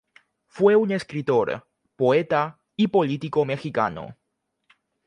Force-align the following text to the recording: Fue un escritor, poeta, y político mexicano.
Fue 0.47 0.75
un 0.75 0.89
escritor, 0.89 1.67
poeta, 1.95 2.59
y 2.75 2.87
político 2.87 3.45
mexicano. 3.45 4.17